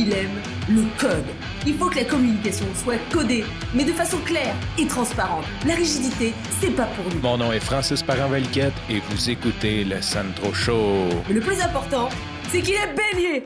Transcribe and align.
il 0.00 0.12
aime 0.14 0.40
le 0.68 0.82
code. 0.98 1.26
Il 1.66 1.74
faut 1.74 1.90
que 1.90 1.96
la 1.96 2.04
communication 2.04 2.64
soit 2.74 2.98
codée, 3.12 3.44
mais 3.74 3.84
de 3.84 3.92
façon 3.92 4.16
claire 4.24 4.54
et 4.78 4.86
transparente. 4.86 5.44
La 5.66 5.74
rigidité, 5.74 6.32
c'est 6.58 6.74
pas 6.74 6.86
pour 6.86 7.04
nous. 7.12 7.20
Mon 7.20 7.36
nom 7.36 7.52
est 7.52 7.60
Francis 7.60 8.02
Parent-Valquette 8.02 8.72
et 8.88 9.00
vous 9.10 9.28
écoutez 9.28 9.84
le 9.84 10.00
Sandro 10.00 10.54
Show. 10.54 11.08
Mais 11.28 11.34
le 11.34 11.40
plus 11.40 11.60
important, 11.60 12.08
c'est 12.48 12.62
qu'il 12.62 12.74
est 12.74 12.94
bélier. 12.94 13.44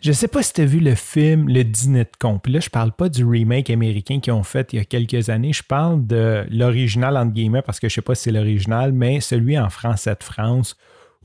Je 0.00 0.12
sais 0.12 0.28
pas 0.28 0.42
si 0.42 0.52
tu 0.52 0.60
as 0.60 0.66
vu 0.66 0.80
le 0.80 0.94
film 0.94 1.48
Le 1.48 1.64
Dîner 1.64 2.04
de 2.04 2.10
con. 2.20 2.38
Puis 2.38 2.52
là, 2.52 2.60
je 2.60 2.68
parle 2.68 2.92
pas 2.92 3.08
du 3.08 3.24
remake 3.24 3.70
américain 3.70 4.20
qu'ils 4.20 4.34
ont 4.34 4.42
fait 4.42 4.74
il 4.74 4.76
y 4.76 4.82
a 4.82 4.84
quelques 4.84 5.30
années. 5.30 5.54
Je 5.54 5.62
parle 5.62 6.06
de 6.06 6.44
l'original, 6.50 7.16
entre 7.16 7.32
guillemets, 7.32 7.62
parce 7.62 7.80
que 7.80 7.88
je 7.88 7.94
sais 7.94 8.02
pas 8.02 8.14
si 8.14 8.24
c'est 8.24 8.32
l'original, 8.32 8.92
mais 8.92 9.20
celui 9.20 9.58
en 9.58 9.70
français 9.70 10.14
de 10.14 10.22
France, 10.22 10.76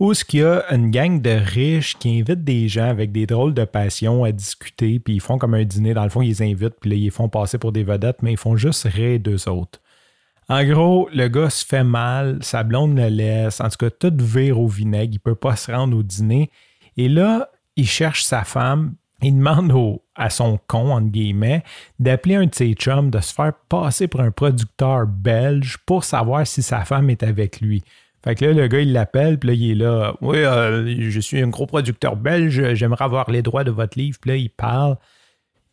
où 0.02 0.16
ce 0.16 0.26
qu'il 0.26 0.40
y 0.40 0.44
a 0.44 0.66
une 0.74 0.90
gang 0.90 1.22
de 1.22 1.30
riches 1.30 1.96
qui 2.00 2.20
invitent 2.20 2.44
des 2.44 2.68
gens 2.68 2.90
avec 2.90 3.12
des 3.12 3.28
drôles 3.28 3.54
de 3.54 3.66
passion 3.66 4.24
à 4.24 4.32
discuter, 4.32 4.98
puis 4.98 5.14
ils 5.14 5.22
font 5.22 5.38
comme 5.38 5.54
un 5.54 5.64
dîner. 5.64 5.94
Dans 5.94 6.04
le 6.04 6.10
fond, 6.10 6.24
ils 6.24 6.30
les 6.30 6.42
invitent, 6.42 6.80
puis 6.82 6.90
là, 6.90 6.96
ils 6.96 7.12
font 7.12 7.30
passer 7.30 7.60
pour 7.60 7.72
des 7.72 7.84
vedettes, 7.84 8.24
mais 8.24 8.32
ils 8.32 8.38
font 8.38 8.58
juste 8.58 8.86
rire 8.86 9.20
d'eux 9.20 9.48
autres. 9.48 9.80
En 10.50 10.64
gros, 10.64 11.08
le 11.14 11.28
gars 11.28 11.52
se 11.52 11.64
fait 11.64 11.84
mal, 11.84 12.40
sa 12.42 12.64
blonde 12.64 12.98
le 12.98 13.10
laisse, 13.10 13.62
en 13.62 13.70
tout 13.70 13.78
cas, 13.78 13.92
tout 13.92 14.12
vire 14.18 14.60
au 14.60 14.68
vinaigre, 14.68 15.14
il 15.14 15.20
peut 15.20 15.36
pas 15.36 15.56
se 15.56 15.72
rendre 15.72 15.96
au 15.96 16.02
dîner. 16.02 16.50
Et 16.98 17.08
là, 17.08 17.52
il 17.76 17.88
cherche 17.88 18.24
sa 18.24 18.44
femme, 18.44 18.96
il 19.22 19.38
demande 19.38 20.00
à 20.16 20.32
son 20.32 20.58
con, 20.66 20.94
entre 20.94 21.10
guillemets, 21.10 21.64
d'appeler 22.00 22.38
un 22.38 22.48
de 22.48 22.56
ses 22.56 22.74
chums, 22.74 23.12
de 23.12 23.20
se 23.20 23.36
faire 23.36 23.54
passer 23.70 24.08
pour 24.08 24.22
un 24.22 24.32
producteur 24.32 25.06
belge 25.06 25.78
pour 25.86 26.04
savoir 26.06 26.48
si 26.48 26.64
sa 26.64 26.86
femme 26.86 27.12
est 27.12 27.22
avec 27.22 27.62
lui. 27.62 27.84
Fait 28.24 28.36
que 28.36 28.46
là, 28.46 28.54
le 28.54 28.68
gars, 28.68 28.80
il 28.80 28.94
l'appelle, 28.94 29.40
puis 29.40 29.50
là, 29.50 29.54
il 29.56 29.72
est 29.72 29.76
là. 29.76 30.16
Oui, 30.22 30.38
euh, 30.38 31.10
je 31.10 31.20
suis 31.20 31.42
un 31.42 31.48
gros 31.48 31.66
producteur 31.66 32.16
belge, 32.16 32.74
j'aimerais 32.76 33.06
avoir 33.06 33.32
les 33.32 33.42
droits 33.42 33.64
de 33.64 33.72
votre 33.72 33.98
livre. 33.98 34.18
Puis 34.22 34.30
là, 34.30 34.38
il 34.38 34.50
parle. 34.50 34.98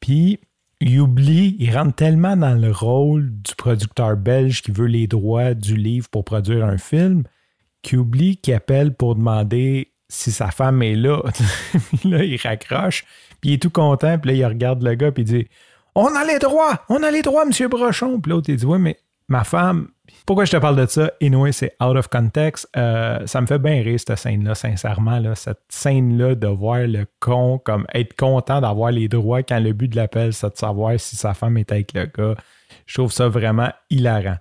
Puis, 0.00 0.40
il 0.80 1.00
oublie, 1.00 1.56
il 1.58 1.76
rentre 1.76 1.94
tellement 1.94 2.36
dans 2.36 2.54
le 2.54 2.70
rôle 2.70 3.30
du 3.42 3.54
producteur 3.56 4.16
belge 4.16 4.62
qui 4.62 4.70
veut 4.70 4.86
les 4.86 5.06
droits 5.06 5.54
du 5.54 5.76
livre 5.76 6.08
pour 6.08 6.24
produire 6.24 6.64
un 6.64 6.78
film 6.78 7.24
qu'il 7.82 7.98
oublie 7.98 8.36
qu'il 8.36 8.54
appelle 8.54 8.94
pour 8.94 9.14
demander 9.14 9.92
si 10.08 10.30
sa 10.32 10.50
femme 10.50 10.82
est 10.82 10.94
là. 10.94 11.22
là, 12.04 12.24
il 12.24 12.40
raccroche, 12.40 13.04
puis 13.40 13.50
il 13.50 13.52
est 13.54 13.62
tout 13.62 13.70
content, 13.70 14.18
puis 14.18 14.30
là, 14.30 14.36
il 14.36 14.46
regarde 14.46 14.82
le 14.82 14.94
gars, 14.94 15.12
puis 15.12 15.22
il 15.22 15.26
dit 15.26 15.48
On 15.94 16.14
a 16.14 16.24
les 16.24 16.38
droits, 16.38 16.84
on 16.88 17.02
a 17.02 17.10
les 17.10 17.22
droits, 17.22 17.44
monsieur 17.44 17.68
Brochon. 17.68 18.20
Puis 18.20 18.30
l'autre, 18.30 18.48
il 18.48 18.56
dit 18.56 18.64
Oui, 18.64 18.78
mais 18.78 18.98
ma 19.28 19.44
femme, 19.44 19.88
pourquoi 20.26 20.44
je 20.44 20.52
te 20.52 20.56
parle 20.56 20.76
de 20.76 20.86
ça? 20.86 21.10
Anyway, 21.22 21.52
c'est 21.52 21.74
out 21.82 21.96
of 21.96 22.08
context. 22.08 22.68
Euh, 22.76 23.26
ça 23.26 23.40
me 23.40 23.46
fait 23.46 23.58
bien 23.58 23.82
rire, 23.82 23.98
cette 23.98 24.18
scène-là, 24.18 24.54
sincèrement. 24.54 25.20
Cette 25.34 25.60
scène-là 25.68 26.34
de 26.34 26.46
voir 26.46 26.80
le 26.80 27.06
con, 27.20 27.58
comme 27.64 27.86
être 27.94 28.14
content 28.16 28.60
d'avoir 28.60 28.90
les 28.90 29.08
droits 29.08 29.42
quand 29.42 29.60
le 29.60 29.72
but 29.72 29.88
de 29.88 29.96
l'appel, 29.96 30.32
c'est 30.32 30.50
de 30.50 30.56
savoir 30.56 30.98
si 30.98 31.16
sa 31.16 31.34
femme 31.34 31.56
est 31.58 31.72
avec 31.72 31.92
le 31.94 32.06
gars. 32.06 32.34
Je 32.86 32.94
trouve 32.94 33.12
ça 33.12 33.28
vraiment 33.28 33.70
hilarant. 33.90 34.36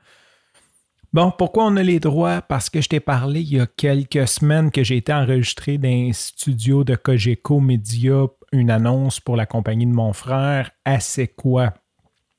Bon, 1.14 1.32
pourquoi 1.32 1.66
on 1.66 1.78
a 1.78 1.84
les 1.84 2.00
droits? 2.00 2.42
Parce 2.42 2.70
que 2.70 2.82
je 2.82 2.90
t'ai 2.90 3.00
parlé 3.00 3.40
il 3.40 3.54
y 3.54 3.60
a 3.60 3.66
quelques 3.66 4.28
semaines 4.28 4.72
que 4.72 4.84
j'ai 4.84 4.98
été 4.98 5.14
enregistré 5.14 5.78
dans 5.78 5.88
un 5.88 6.12
studio 6.12 6.84
de 6.84 6.96
Cogeco 6.96 7.60
Media, 7.60 8.26
une 8.52 8.70
annonce 8.70 9.20
pour 9.20 9.36
la 9.38 9.46
compagnie 9.46 9.86
de 9.86 9.94
mon 9.94 10.14
frère, 10.14 10.72
C'est 11.00 11.30
quoi? 11.30 11.74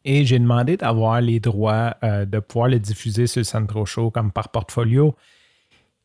Et 0.05 0.25
j'ai 0.25 0.39
demandé 0.39 0.77
d'avoir 0.77 1.21
les 1.21 1.41
droits 1.41 1.97
euh, 2.03 2.25
de 2.25 2.39
pouvoir 2.39 2.69
le 2.69 2.79
diffuser 2.79 3.27
sur 3.27 3.41
le 3.41 3.45
Centro 3.45 3.85
Show 3.85 4.11
comme 4.11 4.33
par 4.33 4.51
portfolio. 4.51 5.15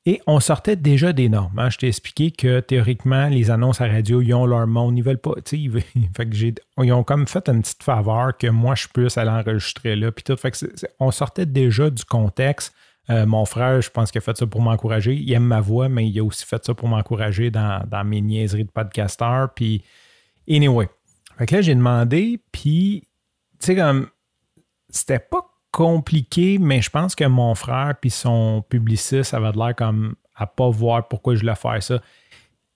Et 0.06 0.22
on 0.28 0.42
sortait 0.42 0.76
déjà 0.76 1.14
des 1.14 1.30
normes. 1.30 1.58
Hein. 1.58 1.70
Je 1.70 1.78
t'ai 1.78 1.88
expliqué 1.88 2.32
que 2.32 2.60
théoriquement, 2.60 3.30
les 3.30 3.50
annonces 3.50 3.80
à 3.80 3.88
radio, 3.88 4.22
ils 4.22 4.34
ont 4.34 4.46
leur 4.46 4.68
monde. 4.68 4.98
Ils 4.98 5.04
veulent 5.04 5.18
pas. 5.18 5.36
Ils, 5.54 5.82
ils 6.84 6.92
ont 6.92 7.04
comme 7.04 7.26
fait 7.26 7.48
une 7.48 7.62
petite 7.62 7.84
faveur 7.84 8.38
que 8.38 8.48
moi, 8.48 8.76
je 8.76 8.88
puisse 8.88 9.18
aller 9.18 9.30
enregistrer 9.30 9.96
là. 9.96 10.12
Tout. 10.12 10.36
Fait 10.36 10.52
on 11.00 11.12
sortait 11.12 11.46
déjà 11.46 11.90
du 11.90 12.04
contexte. 12.04 12.74
Euh, 13.10 13.26
mon 13.26 13.46
frère, 13.46 13.82
je 13.82 13.90
pense 13.90 14.12
qu'il 14.12 14.20
a 14.20 14.22
fait 14.22 14.38
ça 14.38 14.48
pour 14.48 14.62
m'encourager. 14.62 15.14
Il 15.14 15.32
aime 15.34 15.46
ma 15.46 15.62
voix, 15.62 15.90
mais 15.90 16.08
il 16.08 16.20
a 16.20 16.24
aussi 16.24 16.46
fait 16.46 16.64
ça 16.64 16.74
pour 16.74 16.88
m'encourager 16.88 17.52
dans, 17.52 18.04
mes 18.06 18.22
niaiseries 18.22 18.66
de 18.66 18.72
podcaster. 18.72 19.46
Puis, 19.56 19.84
anyway. 20.50 20.90
Fait 21.38 21.46
que 21.46 21.56
là, 21.56 21.62
j'ai 21.62 21.76
demandé, 21.76 22.40
puis, 22.52 23.04
tu 23.64 23.68
sais, 23.68 23.76
comme, 23.78 24.10
c'était 24.90 25.20
pas 25.20 25.46
compliqué, 25.72 26.58
mais 26.60 26.82
je 26.82 26.90
pense 26.90 27.16
que 27.16 27.24
mon 27.24 27.56
frère 27.56 27.96
puis 28.00 28.10
son 28.10 28.62
publiciste, 28.68 29.24
ça 29.24 29.40
va 29.40 29.54
de 29.54 29.58
l'air 29.58 29.74
comme 29.74 30.16
à 30.36 30.48
pas 30.48 30.70
voir 30.70 31.08
pourquoi 31.08 31.36
je 31.36 31.40
voulais 31.40 31.56
faire 31.56 31.82
ça. 31.82 32.02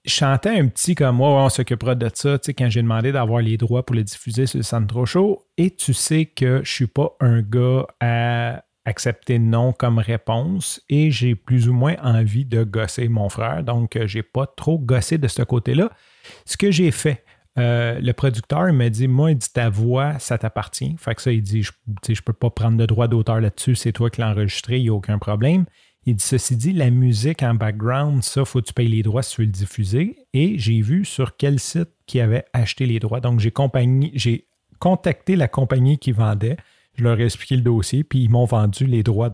Je 0.05 0.11
chantais 0.11 0.57
un 0.57 0.67
petit 0.69 0.95
comme 0.95 1.17
moi, 1.17 1.43
on 1.43 1.49
s'occupera 1.49 1.93
de 1.93 2.09
ça, 2.13 2.39
tu 2.39 2.45
sais, 2.45 2.53
quand 2.53 2.69
j'ai 2.69 2.81
demandé 2.81 3.11
d'avoir 3.11 3.41
les 3.41 3.57
droits 3.57 3.85
pour 3.85 3.97
le 3.97 4.03
diffuser 4.03 4.45
sur 4.45 4.59
le 4.59 4.63
Centro 4.63 5.05
Show. 5.05 5.45
Et 5.57 5.71
tu 5.71 5.93
sais 5.93 6.25
que 6.25 6.61
je 6.63 6.71
suis 6.71 6.87
pas 6.87 7.17
un 7.19 7.41
gars 7.41 7.85
à 7.99 8.63
accepter 8.85 9.39
non 9.39 9.73
comme 9.73 9.99
réponse 9.99 10.81
et 10.87 11.11
j'ai 11.11 11.35
plus 11.35 11.67
ou 11.67 11.73
moins 11.73 11.95
envie 12.01 12.45
de 12.45 12.63
gosser 12.63 13.09
mon 13.09 13.27
frère. 13.27 13.61
Donc, 13.65 13.99
j'ai 14.05 14.23
pas 14.23 14.47
trop 14.47 14.79
gossé 14.79 15.17
de 15.17 15.27
ce 15.27 15.41
côté-là. 15.41 15.89
Ce 16.45 16.55
que 16.55 16.71
j'ai 16.71 16.91
fait, 16.91 17.25
euh, 17.57 17.99
le 17.99 18.13
producteur 18.13 18.71
m'a 18.71 18.89
dit 18.89 19.07
Moi, 19.07 19.31
il 19.31 19.37
dit 19.37 19.51
ta 19.51 19.69
voix, 19.69 20.19
ça 20.19 20.37
t'appartient. 20.37 20.95
Fait 20.97 21.15
que 21.15 21.21
ça, 21.21 21.31
il 21.31 21.41
dit 21.41 21.63
Je 21.63 21.71
ne 22.09 22.15
peux 22.23 22.33
pas 22.33 22.49
prendre 22.49 22.77
de 22.77 22.85
droit 22.85 23.07
d'auteur 23.07 23.39
là-dessus, 23.39 23.75
c'est 23.75 23.91
toi 23.91 24.09
qui 24.09 24.21
l'as 24.21 24.31
enregistré, 24.31 24.77
il 24.77 24.83
n'y 24.83 24.89
a 24.89 24.93
aucun 24.93 25.17
problème. 25.17 25.65
Il 26.05 26.15
dit 26.15 26.23
Ceci 26.23 26.55
dit, 26.55 26.71
la 26.71 26.89
musique 26.89 27.43
en 27.43 27.53
background, 27.53 28.23
ça, 28.23 28.45
faut 28.45 28.61
que 28.61 28.67
tu 28.67 28.73
payes 28.73 28.87
les 28.87 29.03
droits 29.03 29.23
si 29.23 29.35
tu 29.35 29.41
veux 29.41 29.47
le 29.47 29.51
diffuser. 29.51 30.15
Et 30.33 30.57
j'ai 30.57 30.81
vu 30.81 31.03
sur 31.03 31.35
quel 31.35 31.59
site 31.59 31.89
qui 32.05 32.21
avait 32.21 32.45
acheté 32.53 32.85
les 32.85 32.99
droits. 32.99 33.19
Donc, 33.19 33.39
j'ai 33.41 33.51
contacté 34.79 35.35
la 35.35 35.47
compagnie 35.47 35.97
qui 35.97 36.13
vendait. 36.13 36.57
Je 36.95 37.03
leur 37.03 37.19
ai 37.19 37.25
expliqué 37.25 37.57
le 37.57 37.61
dossier, 37.61 38.03
puis 38.03 38.19
ils 38.23 38.29
m'ont 38.29 38.45
vendu 38.45 38.85
les 38.85 39.03
droits 39.03 39.31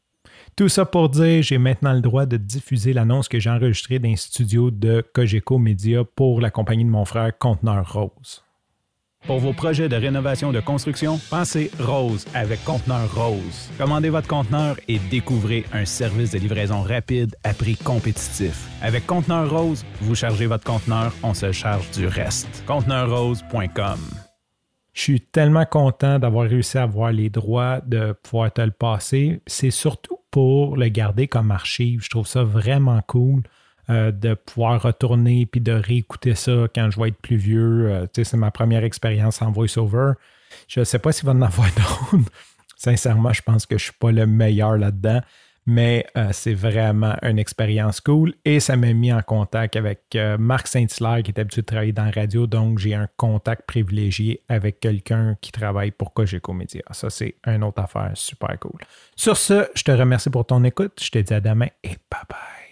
tout 0.56 0.70
ça 0.70 0.86
pour 0.86 1.10
dire, 1.10 1.42
j'ai 1.42 1.58
maintenant 1.58 1.94
le 1.94 2.02
droit 2.02 2.26
de 2.26 2.38
diffuser 2.38 2.94
l'annonce 2.94 3.28
que 3.28 3.40
j'ai 3.40 3.50
enregistrée 3.50 4.00
d'un 4.00 4.16
studio 4.16 4.72
de 4.72 5.04
Cogeco 5.14 5.58
Media 5.58 6.04
pour 6.04 6.42
la 6.42 6.52
compagnie 6.52 6.86
de 6.86 6.90
mon 6.90 7.06
frère 7.06 7.38
Conteneur 7.38 7.92
Rose. 7.92 8.44
Pour 9.26 9.40
vos 9.40 9.54
projets 9.54 9.88
de 9.88 9.96
rénovation 9.96 10.52
de 10.52 10.60
construction, 10.60 11.18
pensez 11.30 11.72
Rose 11.80 12.26
avec 12.34 12.62
Conteneur 12.66 13.14
Rose. 13.16 13.70
Commandez 13.78 14.10
votre 14.10 14.28
conteneur 14.28 14.76
et 14.90 15.00
découvrez 15.10 15.64
un 15.72 15.86
service 15.86 16.32
de 16.32 16.40
livraison 16.40 16.82
rapide 16.82 17.34
à 17.46 17.54
prix 17.54 17.78
compétitif. 17.78 18.68
Avec 18.82 19.08
Conteneur 19.08 19.50
Rose, 19.50 19.86
vous 20.02 20.16
chargez 20.16 20.46
votre 20.46 20.66
conteneur, 20.66 21.14
on 21.24 21.34
se 21.34 21.54
charge 21.54 21.90
du 21.92 22.06
reste. 22.06 22.64
Conteneurrose.com 22.68 24.00
je 24.94 25.02
suis 25.02 25.22
tellement 25.22 25.66
content 25.66 26.20
d'avoir 26.20 26.48
réussi 26.48 26.78
à 26.78 26.84
avoir 26.84 27.12
les 27.12 27.32
droits 27.32 27.82
de 27.82 28.12
pouvoir 28.12 28.54
te 28.54 28.62
le 28.62 28.70
passer. 28.70 29.42
C'est 29.48 29.72
surtout 29.72 30.13
pour 30.34 30.78
le 30.78 30.88
garder 30.88 31.28
comme 31.28 31.52
archive. 31.52 32.02
Je 32.04 32.10
trouve 32.10 32.26
ça 32.26 32.44
vraiment 32.44 33.00
cool 33.06 33.44
euh, 33.92 34.12
de 34.12 34.34
pouvoir 34.34 34.82
retourner 34.82 35.46
puis 35.46 35.62
de 35.62 35.74
réécouter 35.74 36.34
ça 36.34 36.68
quand 36.74 36.90
je 36.90 37.00
vais 37.00 37.10
être 37.10 37.22
plus 37.22 37.36
vieux. 37.36 37.92
Euh, 37.92 38.08
c'est 38.12 38.34
ma 38.34 38.50
première 38.50 38.84
expérience 38.84 39.44
en 39.44 39.52
voice-over. 39.52 40.14
Je 40.68 40.80
ne 40.80 40.86
sais 40.86 40.98
pas 40.98 41.12
s'il 41.12 41.28
va 41.28 41.34
en 41.34 41.42
avoir 41.44 41.68
d'autres. 41.76 42.26
Sincèrement, 42.78 43.32
je 43.32 43.44
pense 43.44 43.68
que 43.68 43.78
je 43.78 43.84
ne 43.84 43.92
suis 43.92 44.00
pas 44.00 44.12
le 44.12 44.26
meilleur 44.26 44.76
là-dedans 44.76 45.22
mais 45.66 46.06
euh, 46.18 46.30
c'est 46.32 46.54
vraiment 46.54 47.16
une 47.22 47.40
expérience 47.40 48.02
cool 48.02 48.34
et 48.46 48.60
ça 48.60 48.76
m'a 48.76 48.94
mis 48.94 49.14
en 49.14 49.22
contact 49.22 49.76
avec 49.76 50.02
euh, 50.16 50.38
Marc 50.38 50.68
Saint-Hilaire 50.68 51.24
qui 51.24 51.32
est 51.32 51.40
habitué 51.40 51.62
de 51.62 51.66
travailler 51.66 51.94
dans 51.94 52.06
la 52.06 52.12
radio, 52.12 52.48
donc 52.48 52.80
j'ai 52.80 52.94
un 52.94 53.08
contact 53.18 53.66
privilégié 53.68 54.42
avec 54.50 54.80
quelqu'un 54.80 55.36
qui 55.42 55.52
travaille 55.52 55.92
pour 55.92 56.14
Cogeco 56.14 56.54
Media. 56.54 56.84
Ça, 56.92 57.10
c'est 57.10 57.36
une 57.46 57.64
autre 57.64 57.82
affaire 57.82 58.12
super 58.16 58.60
cool. 58.60 58.82
Sur 59.16 59.38
ce, 59.38 59.68
je 59.76 59.84
te 59.84 59.92
remercie 59.92 60.30
pour 60.30 60.46
ton 60.46 60.64
écoute. 60.64 61.00
Je 61.02 61.10
te 61.10 61.20
dis 61.20 61.34
à 61.34 61.40
demain 61.40 61.68
et 61.84 61.90
bye 62.10 62.22
bye. 62.30 62.63